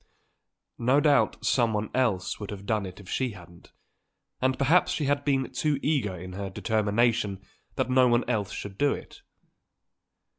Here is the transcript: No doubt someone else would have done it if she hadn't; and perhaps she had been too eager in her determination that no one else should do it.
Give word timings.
No 0.79 0.99
doubt 0.99 1.45
someone 1.45 1.91
else 1.93 2.39
would 2.39 2.49
have 2.49 2.65
done 2.65 2.87
it 2.87 2.99
if 2.99 3.07
she 3.07 3.33
hadn't; 3.33 3.71
and 4.41 4.57
perhaps 4.57 4.91
she 4.91 5.05
had 5.05 5.23
been 5.23 5.51
too 5.51 5.77
eager 5.83 6.17
in 6.17 6.33
her 6.33 6.49
determination 6.49 7.39
that 7.75 7.87
no 7.91 8.07
one 8.07 8.27
else 8.27 8.51
should 8.51 8.79
do 8.79 8.93
it. 8.93 9.21